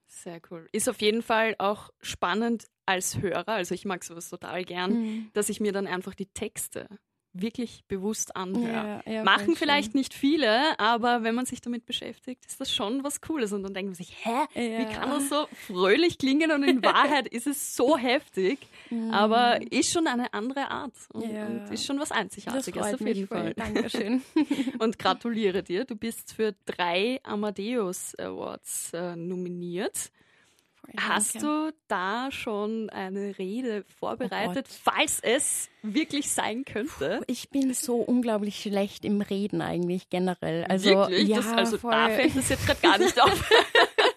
Sehr 0.08 0.40
cool. 0.50 0.68
Ist 0.72 0.88
auf 0.90 1.02
jeden 1.02 1.22
Fall 1.22 1.56
auch 1.60 1.90
spannend 2.02 2.68
als 2.85 3.21
Hörer, 3.21 3.47
also 3.50 3.74
ich 3.74 3.85
mag 3.85 4.03
sowas 4.03 4.30
total 4.30 4.63
gern, 4.65 5.30
dass 5.33 5.50
ich 5.50 5.59
mir 5.59 5.71
dann 5.71 5.88
einfach 5.88 6.15
die 6.15 6.27
Texte 6.27 6.88
wirklich 7.35 7.83
bewusst 7.88 8.35
anhöre. 8.35 9.01
Ja, 9.07 9.12
ja, 9.12 9.24
Machen 9.24 9.56
vielleicht 9.56 9.94
schön. 9.94 10.01
nicht 10.01 10.13
viele, 10.13 10.77
aber 10.80 11.24
wenn 11.24 11.33
man 11.33 11.47
sich 11.47 11.62
damit 11.62 11.88
beschäftigt, 11.88 12.45
ist 12.45 12.62
das 12.62 12.71
schon 12.71 13.03
was 13.03 13.21
Cooles. 13.21 13.51
Und 13.53 13.63
dann 13.63 13.74
denkt 13.74 13.88
man 13.89 13.95
sich, 13.95 14.13
hä, 14.24 14.45
wie 14.53 14.83
Ja. 14.83 14.85
kann 14.85 15.09
das 15.09 15.30
so 15.30 15.47
fröhlich 15.65 16.19
klingen? 16.19 16.51
Und 16.51 16.62
in 16.62 16.83
Wahrheit 16.83 17.27
ist 17.27 17.47
es 17.47 17.75
so 17.75 17.97
heftig, 17.97 18.59
aber 19.09 19.59
ist 19.71 19.91
schon 19.91 20.06
eine 20.06 20.31
andere 20.35 20.69
Art 20.69 20.94
und, 21.12 21.24
und 21.24 21.71
ist 21.71 21.88
schon 21.88 22.00
was 22.00 22.12
Einzigartiges 22.12 22.94
auf 22.94 23.00
jeden 23.00 23.21
mich 23.21 23.25
voll. 23.27 23.39
Fall. 23.39 23.53
Dankeschön. 23.56 24.21
Und 24.77 25.00
gratuliere 25.00 25.63
dir, 25.63 25.85
du 25.85 25.95
bist 25.95 26.33
für 26.33 26.53
drei 26.65 27.19
Amadeus 27.24 28.13
Awards 28.19 28.91
äh, 28.94 29.15
nominiert. 29.15 30.12
Hast 30.97 31.41
du 31.41 31.74
da 31.88 32.30
schon 32.31 32.89
eine 32.89 33.38
Rede 33.38 33.83
vorbereitet, 34.00 34.68
falls 34.68 35.19
es 35.21 35.69
wirklich 35.81 36.30
sein 36.31 36.65
könnte? 36.65 37.21
Ich 37.27 37.50
bin 37.50 37.74
so 37.74 37.95
unglaublich 37.95 38.62
schlecht 38.62 39.06
im 39.06 39.21
Reden 39.21 39.62
eigentlich 39.62 40.09
generell. 40.09 40.65
Also, 40.65 40.89
Wirklich? 40.89 41.27
Ja, 41.27 41.38
das, 41.38 41.47
also 41.53 41.77
voll. 41.77 41.91
da 41.91 42.09
fällt 42.09 42.35
es 42.35 42.50
jetzt 42.50 42.65
gerade 42.68 42.81
gar 42.81 42.97
nicht 42.97 43.19
auf. 43.21 43.50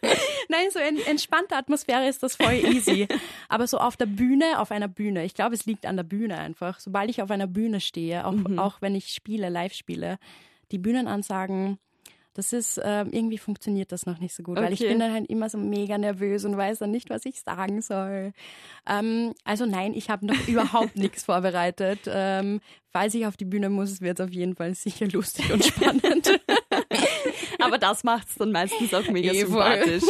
Nein, 0.49 0.67
so 0.73 0.79
in 0.79 0.99
entspannter 1.07 1.57
Atmosphäre 1.57 2.07
ist 2.09 2.23
das 2.23 2.37
voll 2.37 2.53
easy. 2.55 3.09
Aber 3.49 3.67
so 3.67 3.79
auf 3.79 3.97
der 3.97 4.07
Bühne, 4.07 4.59
auf 4.61 4.71
einer 4.71 4.89
Bühne, 4.89 5.25
ich 5.25 5.35
glaube, 5.35 5.55
es 5.55 5.67
liegt 5.67 5.87
an 5.87 5.97
der 5.97 6.05
Bühne 6.05 6.39
einfach. 6.39 6.79
Sobald 6.81 7.11
ich 7.11 7.23
auf 7.23 7.31
einer 7.31 7.47
Bühne 7.47 7.81
stehe, 7.81 8.27
auch, 8.27 8.33
Mhm. 8.33 8.59
auch 8.59 8.81
wenn 8.83 8.95
ich 8.95 9.09
spiele, 9.13 9.49
live 9.49 9.73
spiele, 9.73 10.19
die 10.73 10.79
Bühnenansagen, 10.79 11.79
das 12.37 12.53
ist, 12.53 12.81
ähm, 12.85 13.09
irgendwie 13.13 13.39
funktioniert 13.39 13.93
das 13.93 14.05
noch 14.07 14.19
nicht 14.19 14.35
so 14.35 14.43
gut, 14.43 14.57
weil 14.57 14.73
ich 14.73 14.81
Okay. 14.81 14.91
bin 14.91 14.99
dann 14.99 15.13
halt 15.13 15.29
immer 15.31 15.49
so 15.49 15.57
mega 15.59 15.97
nervös 15.97 16.45
und 16.45 16.57
weiß 16.57 16.79
dann 16.81 16.91
nicht, 16.91 17.09
was 17.09 17.25
ich 17.25 17.41
sagen 17.41 17.81
soll. 17.81 18.33
Ähm, 18.89 19.33
also 19.45 19.65
nein, 19.67 19.95
ich 19.95 20.11
habe 20.11 20.27
noch 20.27 20.37
überhaupt 20.49 20.97
nichts 20.97 21.25
vorbereitet. 21.25 22.01
Ähm, 22.07 22.61
falls 22.93 23.15
ich 23.15 23.27
auf 23.27 23.37
die 23.37 23.45
Bühne 23.47 23.71
muss, 23.71 24.01
wird 24.01 24.21
es 24.21 24.27
auf 24.27 24.33
jeden 24.33 24.55
Fall 24.55 24.75
sicher 24.75 25.07
lustig 25.09 25.51
und 25.53 25.65
spannend. 25.65 26.41
Aber 27.67 27.79
das 27.79 28.05
macht 28.05 28.29
es 28.29 28.35
dann 28.37 28.53
meistens 28.53 28.95
auch 28.95 29.07
mega 29.09 29.33
Eh, 29.33 29.45
voll. 29.47 29.63
sympathisch. 29.77 30.05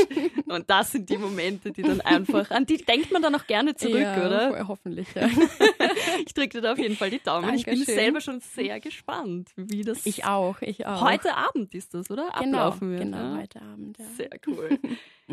Und 0.46 0.68
das 0.70 0.92
sind 0.92 1.08
die 1.10 1.18
Momente, 1.18 1.72
die 1.72 1.82
dann 1.82 2.00
einfach, 2.02 2.50
an 2.50 2.66
die 2.66 2.76
denkt 2.78 3.10
man 3.12 3.22
dann 3.22 3.34
auch 3.34 3.46
gerne 3.46 3.74
zurück, 3.74 4.00
ja, 4.00 4.26
oder? 4.26 4.68
hoffentlich, 4.68 5.08
ja. 5.14 5.28
Ich 6.26 6.34
drücke 6.34 6.48
dir 6.48 6.60
da 6.60 6.72
auf 6.72 6.78
jeden 6.78 6.96
Fall 6.96 7.10
die 7.10 7.18
Daumen. 7.22 7.54
Ich 7.54 7.64
bin 7.64 7.74
Dankeschön. 7.74 7.94
selber 7.94 8.20
schon 8.20 8.40
sehr 8.40 8.80
gespannt, 8.80 9.50
wie 9.56 9.82
das 9.82 10.04
Ich 10.06 10.24
auch, 10.24 10.60
ich 10.60 10.86
auch. 10.86 11.02
heute 11.02 11.34
Abend 11.36 11.74
ist 11.74 11.94
das, 11.94 12.10
oder? 12.10 12.28
genau, 12.40 12.58
Ablaufen 12.58 12.90
wird. 12.90 13.00
genau, 13.02 13.16
ja? 13.34 13.38
heute 13.40 13.60
Abend, 13.62 13.98
ja. 13.98 14.04
Sehr 14.16 14.30
cool. 14.46 14.78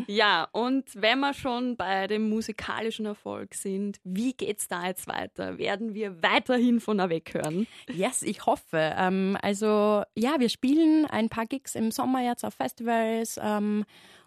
Ja, 0.06 0.48
und 0.52 0.84
wenn 0.94 1.20
wir 1.20 1.34
schon 1.34 1.76
bei 1.76 2.06
dem 2.06 2.28
musikalischen 2.28 3.06
Erfolg 3.06 3.54
sind, 3.54 4.00
wie 4.04 4.32
geht's 4.32 4.68
da 4.68 4.86
jetzt 4.86 5.06
weiter? 5.06 5.58
Werden 5.58 5.94
wir 5.94 6.22
weiterhin 6.22 6.80
von 6.80 7.00
Avec 7.00 7.34
hören? 7.34 7.66
Yes, 7.92 8.22
ich 8.22 8.44
hoffe. 8.46 8.94
Ähm, 8.96 9.38
also 9.40 10.02
ja, 10.14 10.36
wir 10.38 10.48
spielen 10.48 11.06
ein 11.06 11.28
paar 11.28 11.46
Gigs 11.46 11.74
im 11.74 11.90
Sommer 11.90 12.22
jetzt 12.22 12.44
auf 12.44 12.54
Festivals 12.54 13.38
ähm, 13.42 13.84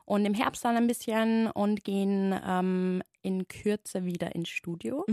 und 0.07 0.25
im 0.25 0.33
Herbst 0.33 0.63
dann 0.63 0.77
ein 0.77 0.87
bisschen 0.87 1.51
und 1.51 1.83
gehen 1.83 2.33
ähm, 2.45 3.03
in 3.21 3.45
Kürze 3.49 4.05
wieder 4.05 4.33
ins 4.35 4.47
Studio 4.47 5.05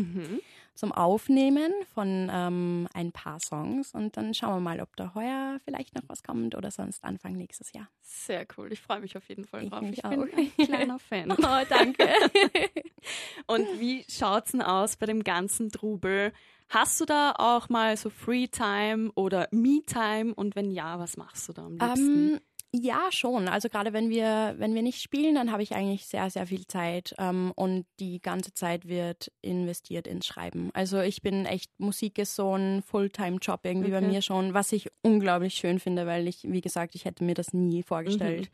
zum 0.76 0.92
Aufnehmen 0.92 1.72
von 1.94 2.30
ähm, 2.32 2.86
ein 2.94 3.10
paar 3.10 3.40
Songs 3.40 3.92
und 3.92 4.16
dann 4.16 4.34
schauen 4.34 4.54
wir 4.54 4.60
mal, 4.60 4.80
ob 4.80 4.94
da 4.96 5.12
heuer 5.16 5.58
vielleicht 5.64 5.96
noch 5.96 6.04
was 6.06 6.22
kommt 6.22 6.54
oder 6.54 6.70
sonst 6.70 7.02
Anfang 7.02 7.32
nächstes 7.32 7.72
Jahr. 7.72 7.88
Sehr 8.02 8.46
cool. 8.56 8.72
Ich 8.72 8.80
freue 8.80 9.00
mich 9.00 9.16
auf 9.16 9.28
jeden 9.28 9.44
Fall 9.44 9.64
Ich 9.64 9.70
drauf. 9.70 9.82
Ich 9.82 10.00
bin 10.02 10.20
auch. 10.22 10.36
ein 10.36 10.52
kleiner 10.66 10.98
Fan. 11.00 11.32
Oh, 11.32 11.64
danke. 11.68 12.08
Und 13.48 13.66
wie 13.80 14.04
schaut's 14.08 14.52
denn 14.52 14.62
aus 14.62 14.96
bei 14.96 15.06
dem 15.06 15.24
ganzen 15.24 15.70
Trubel? 15.70 16.32
Hast 16.68 17.00
du 17.00 17.04
da 17.04 17.34
auch 17.36 17.68
mal 17.68 17.96
so 17.96 18.10
Free-Time 18.10 19.10
oder 19.16 19.48
Me-Time? 19.50 20.34
Und 20.34 20.54
wenn 20.54 20.70
ja, 20.70 20.98
was 21.00 21.16
machst 21.16 21.48
du 21.48 21.52
da 21.52 21.66
am 21.66 21.72
liebsten? 21.76 22.34
Ähm, 22.34 22.40
Ja, 22.76 23.02
schon. 23.10 23.46
Also 23.46 23.68
gerade 23.68 23.92
wenn 23.92 24.10
wir, 24.10 24.56
wenn 24.58 24.74
wir 24.74 24.82
nicht 24.82 25.00
spielen, 25.00 25.36
dann 25.36 25.52
habe 25.52 25.62
ich 25.62 25.76
eigentlich 25.76 26.06
sehr, 26.06 26.28
sehr 26.28 26.44
viel 26.48 26.66
Zeit 26.66 27.14
ähm, 27.18 27.52
und 27.54 27.86
die 28.00 28.20
ganze 28.20 28.52
Zeit 28.52 28.88
wird 28.88 29.30
investiert 29.42 30.08
ins 30.08 30.26
Schreiben. 30.26 30.70
Also 30.74 30.98
ich 30.98 31.22
bin 31.22 31.46
echt, 31.46 31.70
Musik 31.78 32.18
ist 32.18 32.34
so 32.34 32.56
ein 32.56 32.82
Fulltime-Job 32.82 33.60
irgendwie 33.62 33.92
bei 33.92 33.98
Okay. 33.98 34.08
mir 34.08 34.22
schon, 34.22 34.54
was 34.54 34.72
ich 34.72 34.88
unglaublich 35.02 35.54
schön 35.54 35.78
finde, 35.78 36.04
weil 36.06 36.26
ich, 36.26 36.42
wie 36.42 36.60
gesagt, 36.62 36.96
ich 36.96 37.04
hätte 37.04 37.22
mir 37.22 37.34
das 37.34 37.52
nie 37.52 37.84
vorgestellt. 37.84 38.50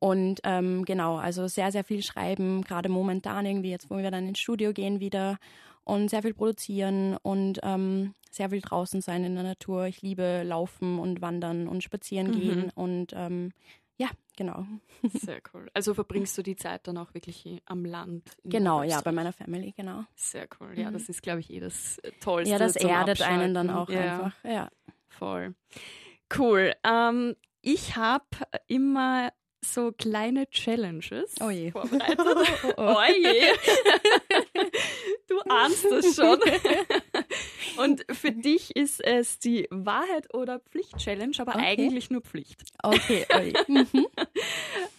Und 0.00 0.40
ähm, 0.42 0.84
genau, 0.84 1.16
also 1.16 1.46
sehr, 1.46 1.70
sehr 1.70 1.84
viel 1.84 2.02
schreiben, 2.02 2.62
gerade 2.62 2.88
momentan 2.88 3.46
irgendwie, 3.46 3.70
jetzt 3.70 3.88
wo 3.88 3.98
wir 3.98 4.10
dann 4.10 4.26
ins 4.26 4.40
Studio 4.40 4.72
gehen 4.72 4.98
wieder 4.98 5.38
und 5.84 6.08
sehr 6.08 6.22
viel 6.22 6.34
produzieren 6.34 7.16
und 7.22 7.60
ähm, 7.62 8.14
sehr 8.30 8.50
viel 8.50 8.60
draußen 8.60 9.00
sein 9.00 9.24
in 9.24 9.34
der 9.34 9.44
Natur. 9.44 9.86
Ich 9.86 10.02
liebe 10.02 10.42
Laufen 10.44 10.98
und 10.98 11.20
Wandern 11.20 11.68
und 11.68 11.84
Spazieren 11.84 12.32
gehen 12.32 12.70
und 12.74 13.12
ähm, 13.14 13.52
ja, 13.96 14.08
genau. 14.36 14.66
Sehr 15.12 15.40
cool. 15.52 15.68
Also 15.72 15.94
verbringst 15.94 16.36
du 16.36 16.42
die 16.42 16.56
Zeit 16.56 16.88
dann 16.88 16.96
auch 16.98 17.14
wirklich 17.14 17.62
am 17.66 17.84
Land? 17.84 18.28
Genau, 18.42 18.82
ja, 18.82 19.00
bei 19.02 19.12
meiner 19.12 19.32
Family, 19.32 19.70
genau. 19.76 20.02
Sehr 20.16 20.48
cool. 20.58 20.72
Ja, 20.76 20.90
das 20.90 21.08
ist, 21.08 21.22
glaube 21.22 21.38
ich, 21.38 21.50
eh 21.50 21.60
das 21.60 22.00
Tollste. 22.20 22.50
Ja, 22.50 22.58
das 22.58 22.74
erdet 22.74 23.22
einen 23.22 23.54
dann 23.54 23.70
auch 23.70 23.82
Abschalten. 23.88 24.04
ja, 24.08 24.24
einfach. 24.24 24.44
Ja. 24.44 24.68
Voll. 25.10 25.54
Cool. 26.36 26.72
Ähm, 26.82 27.36
ich 27.62 27.94
habe 27.94 28.24
immer 28.66 29.32
so 29.64 29.92
kleine 29.92 30.50
Challenges 30.50 31.36
Oh 31.40 31.50
je. 31.50 31.70
vorbereitet. 31.70 32.18
oh 32.76 32.96
je. 33.16 33.44
du 35.28 35.38
ahnst 35.48 35.84
es 35.84 36.16
schon. 36.16 36.40
Und 37.76 38.04
für 38.12 38.32
dich 38.32 38.74
ist 38.76 39.02
es 39.04 39.38
die 39.38 39.66
Wahrheit 39.70 40.32
oder 40.34 40.60
Pflicht 40.60 40.96
Challenge, 40.98 41.34
aber 41.38 41.54
Okay. 41.56 41.64
eigentlich 41.64 42.10
nur 42.10 42.20
Pflicht. 42.20 42.62
Okay, 42.82 43.26
je. 43.42 43.52
Mhm. 43.68 44.06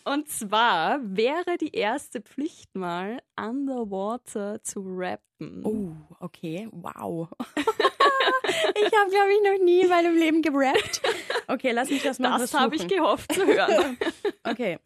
Und 0.03 0.29
zwar 0.29 0.99
wäre 1.03 1.57
die 1.57 1.71
erste 1.73 2.21
Pflicht 2.21 2.75
mal 2.75 3.21
underwater 3.37 4.61
zu 4.63 4.81
rappen. 4.85 5.63
Oh, 5.63 5.91
okay, 6.19 6.67
wow. 6.71 7.27
ich 7.55 8.97
habe, 8.97 9.09
glaube 9.09 9.31
ich, 9.33 9.43
noch 9.59 9.63
nie 9.65 9.81
in 9.81 9.89
meinem 9.89 10.15
Leben 10.15 10.41
gerappt. 10.41 11.01
Okay, 11.47 11.71
lass 11.71 11.89
mich 11.89 12.03
das 12.03 12.19
mal 12.19 12.37
das 12.37 12.53
habe 12.53 12.75
ich 12.75 12.87
gehofft 12.87 13.33
zu 13.33 13.45
hören. 13.45 13.97
Okay. 14.43 14.79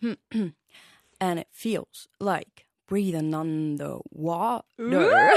And 1.20 1.38
it 1.40 1.46
feels 1.52 2.08
like 2.18 2.61
breathing 2.92 3.34
underwater. 3.34 4.64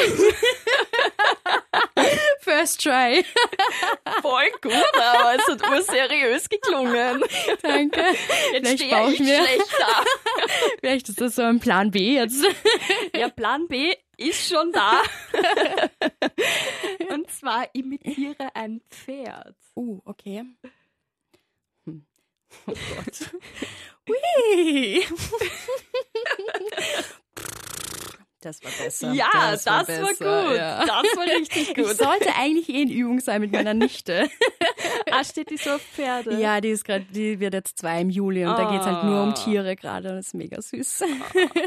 First 2.41 2.81
try. 2.83 3.23
Voll 4.21 4.51
gut, 4.61 4.73
aber 4.73 5.35
es 5.35 5.47
hat 5.47 5.61
urseriös 5.71 6.49
geklungen. 6.49 7.23
Danke. 7.61 8.01
Jetzt 8.51 8.67
Vielleicht 8.67 8.83
stehe 8.83 9.09
ich 9.09 9.19
mir. 9.21 9.37
schlecht 9.37 9.73
da. 9.79 10.03
Vielleicht 10.81 11.07
ist 11.07 11.21
das 11.21 11.35
so 11.35 11.43
ein 11.43 11.61
Plan 11.61 11.91
B 11.91 12.15
jetzt. 12.15 12.45
Ja, 13.15 13.29
Plan 13.29 13.69
B 13.69 13.95
ist 14.17 14.49
schon 14.49 14.73
da. 14.73 15.01
Und 17.13 17.31
zwar 17.31 17.73
imitiere 17.73 18.53
ein 18.53 18.81
Pferd. 18.89 19.55
Uh, 19.75 20.01
okay. 20.03 20.43
Hm. 21.85 22.05
Oh 22.67 22.73
Gott. 22.73 23.29
Hui. 24.09 25.05
Das 28.45 28.63
war 28.63 28.69
besser. 28.71 29.11
Ja, 29.13 29.25
das, 29.51 29.65
war, 29.65 29.83
besser, 29.85 30.03
gut. 30.09 30.55
ja. 30.57 30.85
Das 30.85 30.89
war 31.17 31.25
richtig 31.25 31.69
Ich 31.69 31.75
gut. 31.75 31.97
sollte 31.97 32.35
eigentlich 32.35 32.69
eh 32.69 32.83
in 32.83 32.91
Übung 32.91 33.19
sein 33.19 33.41
mit 33.41 33.51
meiner 33.51 33.73
Nichte. 33.73 34.29
Ah, 35.11 35.23
steht 35.23 35.49
die 35.49 35.57
so 35.57 35.71
auf 35.71 35.81
Pferde? 35.81 36.39
Ja, 36.39 36.59
die 36.61 36.69
ist 36.69 36.83
gerade, 36.83 37.05
die 37.05 37.39
wird 37.39 37.53
jetzt 37.53 37.77
zwei 37.79 38.01
im 38.01 38.09
Juli 38.09 38.45
und 38.45 38.57
da 38.57 38.71
geht's 38.71 38.85
halt 38.85 39.03
nur 39.03 39.17
Ah. 39.17 39.23
um 39.23 39.35
Tiere 39.35 39.75
gerade. 39.75 40.09
Das 40.09 40.27
ist 40.27 40.33
mega 40.33 40.61
süß. 40.61 41.03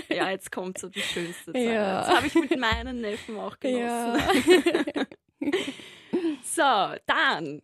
Ja, 0.09 0.31
jetzt 0.31 0.51
kommt 0.53 0.79
so 0.79 0.89
die 0.89 1.01
schönste 1.01 1.53
Zeit. 1.53 1.63
Ja. 1.63 2.01
Das 2.01 2.09
habe 2.17 2.27
ich 2.27 2.35
mit 2.35 2.59
meinen 2.59 3.01
Neffen 3.01 3.39
auch 3.39 3.59
genossen. 3.59 3.85
Ja. 5.41 5.49
So, 6.43 6.97
dann 7.07 7.63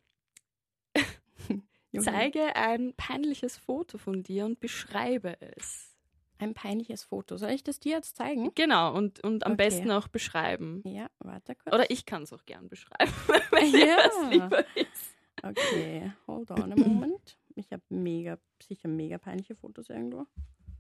zeige 1.99 2.55
ein 2.57 2.95
peinliches 2.97 3.57
Foto 3.57 3.99
von 3.99 4.23
dir 4.23 4.45
und 4.45 4.61
beschreibe 4.61 5.37
es. 5.57 5.94
Ein 6.39 6.53
peinliches 6.55 7.05
Foto. 7.05 7.37
Soll 7.37 7.51
ich 7.51 7.63
das 7.63 7.79
dir 7.81 7.93
jetzt 7.93 8.17
zeigen? 8.17 8.51
Genau, 8.55 8.93
und, 8.95 9.21
und 9.23 9.47
am 9.47 9.53
Okay. 9.53 9.65
besten 9.69 9.91
auch 9.93 10.09
beschreiben. 10.09 10.83
Ja, 10.85 11.07
warte 11.21 11.55
kurz. 11.55 11.75
Oder 11.75 11.91
ich 11.91 12.07
kann 12.07 12.25
es 12.25 12.33
auch 12.33 12.45
gern 12.45 12.69
beschreiben, 12.69 13.13
wenn 13.53 13.71
dir 13.73 13.87
Ja. 13.87 13.97
das 13.97 14.31
lieber 14.31 14.65
ist. 14.77 15.15
Okay, 15.43 16.13
hold 16.27 16.51
on 16.51 16.73
a 16.73 16.77
moment. 16.77 17.37
Ich 17.55 17.71
habe 17.71 17.83
mega, 17.89 18.39
sicher 18.63 18.89
mega 18.89 19.19
peinliche 19.19 19.55
Fotos 19.55 19.89
irgendwo. 19.91 20.27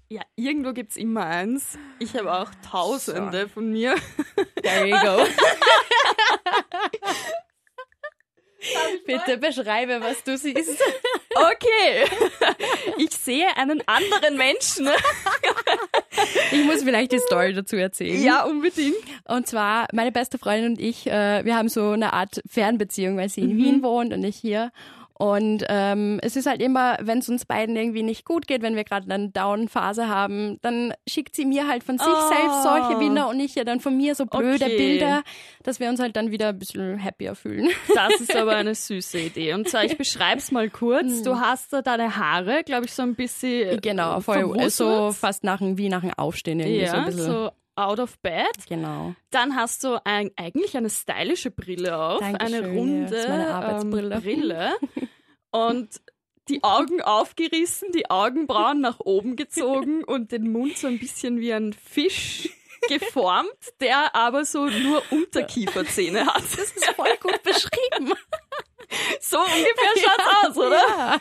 Ja, 0.08 0.22
irgendwo 0.36 0.72
gibt 0.72 0.90
es 0.90 0.96
immer 0.96 1.24
eins. 1.26 1.78
Ich 1.98 2.14
habe 2.16 2.32
auch 2.32 2.50
tausende 2.68 3.48
von 3.48 3.70
mir. 3.70 3.94
There 4.62 4.86
you 4.86 4.96
go. 5.00 5.24
Bitte 9.06 9.38
beschreibe, 9.38 10.00
was 10.00 10.22
du 10.24 10.36
siehst. 10.36 10.78
Okay. 11.36 12.04
Ich 12.96 13.10
sehe 13.10 13.46
einen 13.56 13.82
anderen 13.88 14.36
Menschen. 14.36 14.88
Ich 16.52 16.64
muss 16.64 16.84
vielleicht 16.84 17.10
die 17.10 17.18
Story 17.18 17.52
dazu 17.52 17.74
erzählen. 17.74 18.22
Ja, 18.22 18.44
unbedingt. 18.44 18.94
Und 19.24 19.48
zwar, 19.48 19.88
meine 19.92 20.12
beste 20.12 20.38
Freundin 20.38 20.72
und 20.74 20.80
ich, 20.80 21.08
äh, 21.08 21.44
wir 21.44 21.56
haben 21.56 21.68
so 21.68 21.90
eine 21.90 22.12
Art 22.12 22.40
Fernbeziehung, 22.48 23.16
weil 23.16 23.28
sie 23.28 23.40
in 23.40 23.56
Mhm. 23.56 23.64
Wien 23.64 23.82
wohnt 23.82 24.12
und 24.12 24.22
ich 24.22 24.36
hier. 24.36 24.70
Und 25.16 25.64
ähm, 25.68 26.18
es 26.22 26.34
ist 26.34 26.46
halt 26.46 26.60
immer, 26.60 26.98
wenn 27.00 27.18
es 27.18 27.28
uns 27.28 27.44
beiden 27.44 27.76
irgendwie 27.76 28.02
nicht 28.02 28.24
gut 28.24 28.48
geht, 28.48 28.62
wenn 28.62 28.74
wir 28.74 28.82
gerade 28.82 29.08
eine 29.12 29.28
Down-Phase 29.28 30.08
haben, 30.08 30.58
dann 30.62 30.92
schickt 31.08 31.36
sie 31.36 31.44
mir 31.44 31.68
halt 31.68 31.84
von 31.84 31.98
sich 31.98 32.06
Oh. 32.08 32.28
selbst 32.28 32.62
solche 32.64 32.98
Bilder 32.98 33.28
und 33.28 33.38
ich 33.38 33.54
ja 33.54 33.62
dann 33.62 33.78
von 33.78 33.96
mir 33.96 34.16
so 34.16 34.26
blöde 34.26 34.64
Okay. 34.64 34.76
Bilder, 34.76 35.22
dass 35.62 35.78
wir 35.78 35.88
uns 35.88 36.00
halt 36.00 36.16
dann 36.16 36.32
wieder 36.32 36.48
ein 36.48 36.58
bisschen 36.58 37.02
happier 37.02 37.34
fühlen. 37.36 37.68
Das 37.94 38.20
ist 38.20 38.34
aber 38.34 38.56
eine 38.56 38.74
süße 38.74 39.18
Idee. 39.20 39.52
Und 39.54 39.68
zwar, 39.68 39.84
ich 39.84 39.96
beschreibe 39.96 40.38
es 40.38 40.50
mal 40.50 40.68
kurz. 40.68 41.22
Du 41.22 41.38
hast 41.38 41.72
da 41.72 41.80
deine 41.80 42.16
Haare, 42.16 42.64
glaube 42.64 42.86
ich, 42.86 42.92
so 42.92 43.02
ein 43.02 43.14
bisschen. 43.14 43.80
genau, 43.80 44.18
voll 44.20 44.68
so 44.70 45.12
fast 45.12 45.44
nach 45.44 45.58
dem, 45.58 45.78
wie 45.78 45.88
nach 45.88 46.00
dem 46.00 46.12
Aufstehen 46.14 46.58
irgendwie 46.58 46.86
so 46.86 46.92
ein 46.92 46.98
Ja, 47.02 47.04
bisschen. 47.06 47.24
so 47.24 47.50
out 47.76 47.98
of 47.98 48.18
bed. 48.20 48.66
Genau. 48.68 49.14
Dann 49.30 49.56
hast 49.56 49.84
du 49.84 50.00
ein, 50.04 50.30
eigentlich 50.36 50.76
eine 50.76 50.90
stylische 50.90 51.50
Brille 51.50 51.98
auf, 51.98 52.20
Dankeschön, 52.20 52.54
eine 52.54 52.66
ja, 52.66 52.72
runde 52.74 53.16
ist 53.16 53.28
meine 53.28 53.54
Arbeitsbrille. 53.54 54.14
Ähm, 54.14 54.22
Brille 54.22 54.76
und 55.50 56.00
die 56.48 56.62
Augen 56.62 57.00
aufgerissen, 57.00 57.90
die 57.92 58.10
Augenbrauen 58.10 58.80
nach 58.80 59.00
oben 59.00 59.36
gezogen 59.36 60.04
und 60.04 60.30
den 60.32 60.52
Mund 60.52 60.76
so 60.76 60.86
ein 60.86 60.98
bisschen 60.98 61.40
wie 61.40 61.52
ein 61.52 61.72
Fisch 61.72 62.50
geformt, 62.88 63.48
der 63.80 64.14
aber 64.14 64.44
so 64.44 64.66
nur 64.66 65.02
Unterkieferzähne 65.10 66.26
hat. 66.26 66.42
Das 66.42 66.72
ist 66.72 66.84
voll 66.96 67.16
gut 67.20 67.42
beschrieben. 67.42 68.12
So 69.20 69.38
ungefähr 69.38 69.92
schaut's 69.96 70.48
aus, 70.48 70.56
oder? 70.58 70.86
Ja. 70.86 71.18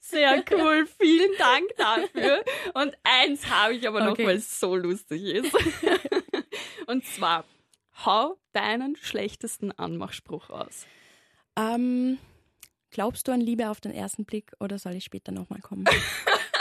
Sehr 0.00 0.44
cool, 0.52 0.86
vielen 0.98 1.36
Dank 1.38 1.68
dafür. 1.76 2.44
Und 2.74 2.96
eins 3.02 3.48
habe 3.50 3.74
ich 3.74 3.86
aber 3.88 4.00
noch, 4.04 4.12
Okay. 4.12 4.26
weil 4.26 4.36
es 4.36 4.60
so 4.60 4.76
lustig 4.76 5.22
ist. 5.24 5.52
Und 6.86 7.04
zwar, 7.06 7.44
hau 8.04 8.36
deinen 8.52 8.96
schlechtesten 8.96 9.72
Anmachspruch 9.72 10.50
aus. 10.50 10.86
Ähm, 11.56 12.18
glaubst 12.96 13.28
du 13.28 13.32
an 13.32 13.42
Liebe 13.42 13.68
auf 13.68 13.78
den 13.82 13.92
ersten 13.92 14.24
Blick 14.24 14.52
oder 14.58 14.78
soll 14.78 14.94
ich 14.94 15.04
später 15.04 15.30
nochmal 15.30 15.60
kommen? 15.60 15.84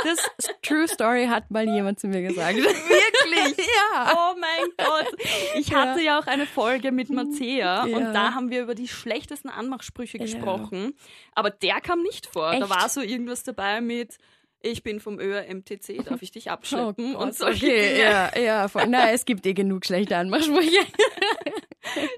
Das 0.04 0.20
True 0.62 0.88
Story 0.88 1.26
hat 1.26 1.50
mal 1.50 1.66
jemand 1.68 2.00
zu 2.00 2.08
mir 2.08 2.22
gesagt. 2.22 2.58
Wirklich? 2.58 3.66
Ja. 3.92 4.12
Oh 4.14 4.36
mein 4.40 4.70
Gott. 4.78 5.08
Ich 5.56 5.74
hatte 5.74 6.00
ja 6.02 6.20
auch 6.20 6.28
eine 6.28 6.46
Folge 6.46 6.92
mit 6.92 7.10
Mattea 7.10 7.88
Ja. 7.88 7.98
und 7.98 8.14
da 8.14 8.36
haben 8.36 8.52
wir 8.52 8.62
über 8.62 8.76
die 8.76 8.88
schlechtesten 8.88 9.50
Anmachsprüche 9.50 10.20
Ja. 10.20 10.24
gesprochen. 10.26 10.94
Aber 11.34 11.50
der 11.50 11.82
kam 11.82 12.04
nicht 12.04 12.28
vor. 12.28 12.52
Da 12.52 12.58
Echt? 12.60 12.70
war 12.70 12.88
so 12.90 13.02
irgendwas 13.02 13.42
dabei 13.44 13.82
mit 13.82 14.20
ich 14.66 14.84
bin 14.84 15.00
vom 15.00 15.20
ÖRMTC, 15.20 16.04
darf 16.06 16.22
ich 16.22 16.32
dich 16.32 16.50
abschleppen? 16.50 17.16
Oh 17.16 17.18
Gott, 17.20 17.28
und 17.28 17.36
solche 17.36 17.68
okay, 17.68 17.90
Dinge. 17.90 18.00
ja, 18.00 18.40
ja, 18.40 18.68
voll. 18.68 18.86
Na, 18.88 19.12
es 19.12 19.26
gibt 19.26 19.46
eh 19.46 19.54
genug 19.54 19.86
schlechte 19.86 20.18
Anmachsprüche. 20.18 20.80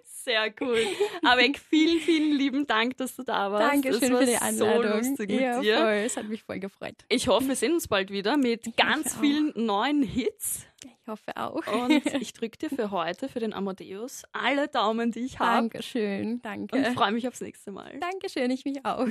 Sehr 0.04 0.54
cool. 0.60 0.80
Aber 1.24 1.42
vielen, 1.70 2.00
vielen 2.00 2.38
lieben 2.38 2.68
Dank, 2.68 2.98
dass 2.98 3.16
du 3.16 3.24
da 3.24 3.52
warst. 3.52 3.74
Dankeschön 3.74 4.04
es 4.04 4.12
war 4.12 4.20
für 4.20 4.26
die 4.26 4.36
Einladung. 4.36 4.92
so 4.92 4.98
lustig 4.98 5.30
mit 5.30 5.40
ja, 5.40 5.62
dir. 5.62 5.78
voll. 5.78 5.94
Es 6.06 6.18
hat 6.18 6.28
mich 6.28 6.44
voll 6.44 6.60
gefreut. 6.60 6.96
Ich 7.08 7.28
hoffe, 7.30 7.48
wir 7.48 7.56
sehen 7.56 7.74
uns 7.74 7.88
bald 7.88 8.12
wieder 8.12 8.36
mit 8.36 8.76
ganz 8.76 9.06
hoffe 9.06 9.16
auch. 9.16 9.22
vielen 9.22 9.54
neuen 9.56 10.04
Hits. 10.04 10.66
Ich 10.84 11.08
hoffe 11.08 11.38
auch. 11.38 11.66
Und 11.68 12.06
ich 12.22 12.34
drücke 12.34 12.58
dir 12.58 12.70
für 12.70 12.92
heute, 12.92 13.30
für 13.30 13.40
den 13.40 13.54
Amadeus, 13.54 14.24
alle 14.34 14.68
Daumen, 14.68 15.12
die 15.12 15.22
ich 15.22 15.40
habe. 15.40 15.70
Dankeschön, 15.70 16.42
danke. 16.42 16.76
Und 16.76 16.88
freue 16.88 17.14
mich 17.14 17.26
aufs 17.28 17.40
nächste 17.40 17.72
Mal. 17.72 17.98
Dankeschön, 18.00 18.52
ich 18.52 18.66
mich 18.66 18.86
auch. 18.86 19.08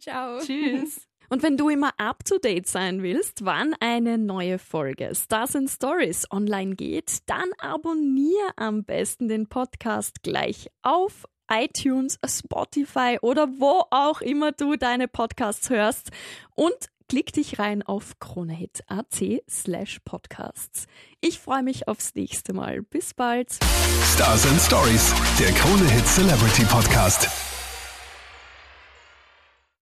Ciao. 0.00 0.38
Tschüss. 0.40 1.06
Und 1.28 1.42
wenn 1.42 1.56
du 1.56 1.68
immer 1.68 1.90
up 1.98 2.24
to 2.24 2.38
date 2.38 2.68
sein 2.68 3.02
willst, 3.02 3.44
wann 3.44 3.74
eine 3.80 4.18
neue 4.18 4.58
Folge 4.58 5.12
Stars 5.14 5.56
and 5.56 5.70
Stories 5.70 6.30
online 6.30 6.76
geht, 6.76 7.18
dann 7.26 7.48
abonniere 7.58 8.52
am 8.56 8.84
besten 8.84 9.28
den 9.28 9.48
Podcast 9.48 10.22
gleich 10.22 10.70
auf 10.82 11.24
iTunes, 11.50 12.18
Spotify 12.26 13.18
oder 13.20 13.48
wo 13.58 13.84
auch 13.90 14.20
immer 14.20 14.52
du 14.52 14.76
deine 14.76 15.08
Podcasts 15.08 15.70
hörst 15.70 16.10
und 16.54 16.74
klick 17.08 17.32
dich 17.32 17.58
rein 17.58 17.82
auf 17.82 18.18
kronehit.at 18.18 19.06
slash 19.48 20.00
podcasts. 20.04 20.86
Ich 21.20 21.38
freue 21.38 21.62
mich 21.62 21.88
aufs 21.88 22.14
nächste 22.14 22.52
Mal. 22.52 22.82
Bis 22.82 23.14
bald. 23.14 23.52
Stars 24.14 24.46
and 24.46 24.60
Stories, 24.60 25.14
der 25.38 25.52
Krone 25.52 25.88
Hit 25.90 26.06
Celebrity 26.06 26.64
Podcast. 26.64 27.28